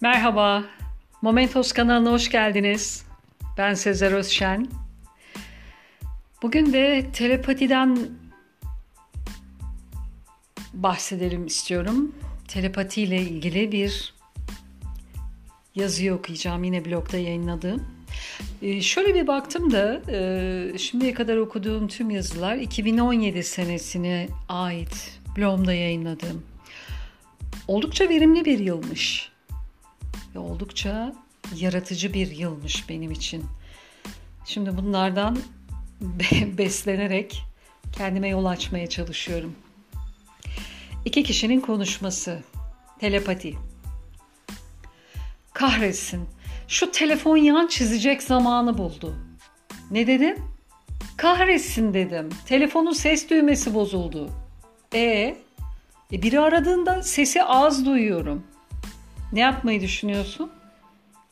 [0.00, 0.64] Merhaba,
[1.22, 3.06] Momentos kanalına hoş geldiniz.
[3.58, 4.68] Ben Sezer Özşen.
[6.42, 7.98] Bugün de telepatiden
[10.74, 12.14] bahsedelim istiyorum.
[12.48, 14.14] Telepati ile ilgili bir
[15.74, 17.84] yazıyı okuyacağım yine blogda yayınladığım.
[18.62, 25.74] Ee, şöyle bir baktım da e, şimdiye kadar okuduğum tüm yazılar 2017 senesine ait blogumda
[25.74, 26.42] yayınladığım.
[27.68, 29.35] Oldukça verimli bir yılmış
[30.38, 31.14] oldukça
[31.56, 33.44] yaratıcı bir yılmış benim için.
[34.44, 35.38] Şimdi bunlardan
[36.58, 37.42] beslenerek
[37.92, 39.54] kendime yol açmaya çalışıyorum.
[41.04, 42.42] İki kişinin konuşması.
[42.98, 43.54] Telepati.
[45.52, 46.28] Kahretsin.
[46.68, 49.14] Şu telefon yan çizecek zamanı buldu.
[49.90, 50.36] Ne dedim?
[51.16, 52.28] Kahretsin dedim.
[52.46, 54.30] Telefonun ses düğmesi bozuldu.
[54.94, 55.00] E,
[56.12, 58.42] e biri aradığında sesi az duyuyorum.
[59.32, 60.50] Ne yapmayı düşünüyorsun?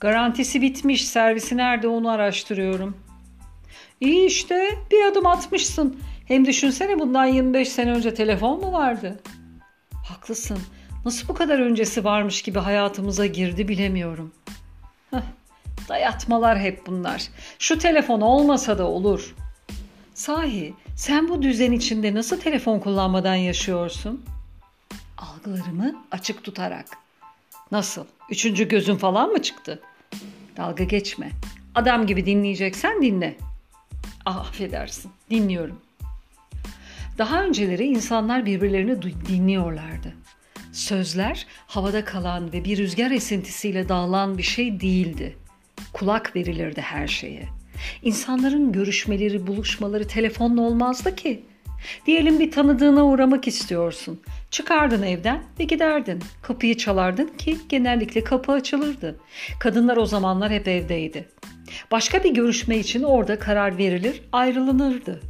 [0.00, 2.96] Garantisi bitmiş, servisi nerede onu araştırıyorum.
[4.00, 6.00] İyi işte bir adım atmışsın.
[6.26, 9.20] Hem düşünsene bundan 25 sene önce telefon mu vardı?
[10.08, 10.58] Haklısın.
[11.04, 14.32] Nasıl bu kadar öncesi varmış gibi hayatımıza girdi bilemiyorum.
[15.10, 15.22] Heh,
[15.88, 17.22] dayatmalar hep bunlar.
[17.58, 19.34] Şu telefon olmasa da olur.
[20.14, 24.24] Sahi sen bu düzen içinde nasıl telefon kullanmadan yaşıyorsun?
[25.18, 27.03] Algılarımı açık tutarak.
[27.72, 28.04] Nasıl?
[28.30, 29.82] Üçüncü gözün falan mı çıktı?
[30.56, 31.30] Dalga geçme.
[31.74, 33.36] Adam gibi dinleyeceksen dinle.
[34.24, 35.10] Ah affedersin.
[35.30, 35.80] Dinliyorum.
[37.18, 40.14] Daha önceleri insanlar birbirlerini dinliyorlardı.
[40.72, 45.36] Sözler havada kalan ve bir rüzgar esintisiyle dağılan bir şey değildi.
[45.92, 47.48] Kulak verilirdi her şeye.
[48.02, 51.44] İnsanların görüşmeleri, buluşmaları telefonla olmazdı ki.
[52.06, 54.20] Diyelim bir tanıdığına uğramak istiyorsun.
[54.50, 56.22] Çıkardın evden ve giderdin.
[56.42, 59.20] Kapıyı çalardın ki genellikle kapı açılırdı.
[59.60, 61.28] Kadınlar o zamanlar hep evdeydi.
[61.90, 65.20] Başka bir görüşme için orada karar verilir, ayrılınırdı.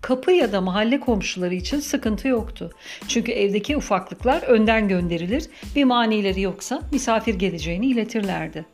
[0.00, 2.70] Kapı ya da mahalle komşuları için sıkıntı yoktu.
[3.08, 5.44] Çünkü evdeki ufaklıklar önden gönderilir,
[5.76, 8.64] bir manileri yoksa misafir geleceğini iletirlerdi.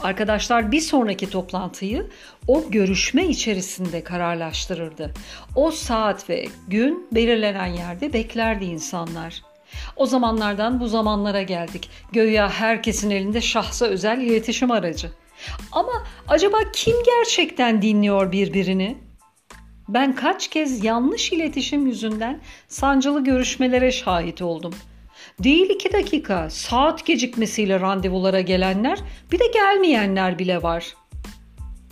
[0.00, 2.06] Arkadaşlar bir sonraki toplantıyı
[2.48, 5.14] o görüşme içerisinde kararlaştırırdı.
[5.54, 9.42] O saat ve gün belirlenen yerde beklerdi insanlar.
[9.96, 11.90] O zamanlardan bu zamanlara geldik.
[12.12, 15.10] Göya herkesin elinde şahsa özel iletişim aracı.
[15.72, 18.98] Ama acaba kim gerçekten dinliyor birbirini?
[19.88, 24.74] Ben kaç kez yanlış iletişim yüzünden sancılı görüşmelere şahit oldum.
[25.42, 28.98] Değil iki dakika, saat gecikmesiyle randevulara gelenler,
[29.32, 30.94] bir de gelmeyenler bile var.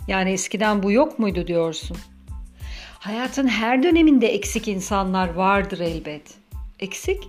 [0.07, 1.97] Yani eskiden bu yok muydu diyorsun?
[2.99, 6.21] Hayatın her döneminde eksik insanlar vardır elbet.
[6.79, 7.23] Eksik?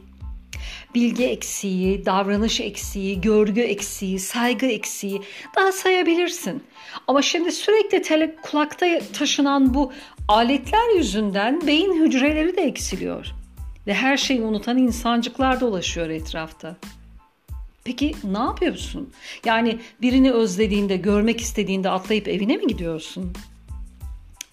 [0.95, 5.23] Bilgi eksiği, davranış eksiği, görgü eksiği, saygı eksiği
[5.57, 6.63] daha sayabilirsin.
[7.07, 9.93] Ama şimdi sürekli tele kulakta taşınan bu
[10.29, 13.40] aletler yüzünden beyin hücreleri de eksiliyor
[13.87, 16.77] ve her şeyi unutan insancıklar dolaşıyor etrafta.
[17.85, 19.13] Peki ne yapıyorsun?
[19.45, 23.33] Yani birini özlediğinde, görmek istediğinde atlayıp evine mi gidiyorsun?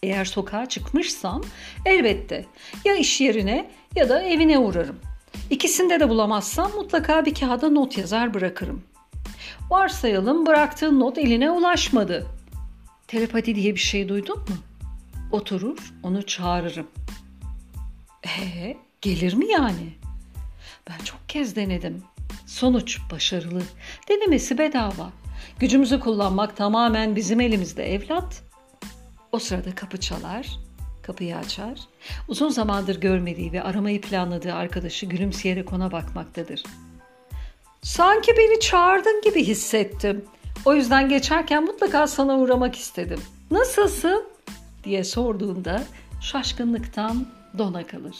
[0.03, 1.43] Eğer sokağa çıkmışsam
[1.85, 2.45] elbette
[2.85, 4.99] ya iş yerine ya da evine uğrarım.
[5.49, 8.83] İkisinde de bulamazsam mutlaka bir kağıda not yazar bırakırım.
[9.69, 12.27] Varsayalım bıraktığın not eline ulaşmadı.
[13.07, 14.55] Telepati diye bir şey duydun mu?
[15.31, 16.87] Oturur, onu çağırırım.
[18.25, 19.93] Ee, Gelir mi yani?
[20.89, 22.03] Ben çok kez denedim.
[22.45, 23.61] Sonuç başarılı.
[24.09, 25.11] Denemesi bedava.
[25.59, 28.43] Gücümüzü kullanmak tamamen bizim elimizde evlat.
[29.31, 30.47] O sırada kapı çalar,
[31.03, 31.79] kapıyı açar.
[32.27, 36.63] Uzun zamandır görmediği ve aramayı planladığı arkadaşı gülümseyerek ona bakmaktadır.
[37.81, 40.25] Sanki beni çağırdın gibi hissettim.
[40.65, 43.19] O yüzden geçerken mutlaka sana uğramak istedim.
[43.51, 44.23] Nasılsın?
[44.83, 45.83] diye sorduğunda
[46.21, 48.15] şaşkınlıktan dona kalır.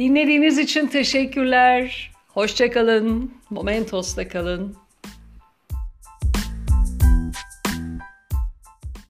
[0.00, 2.10] Dinlediğiniz için teşekkürler.
[2.28, 3.34] Hoşçakalın.
[3.50, 4.76] Momentos'ta kalın.